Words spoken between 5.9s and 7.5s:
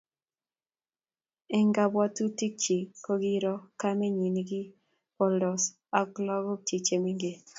ak lagokchi chemengech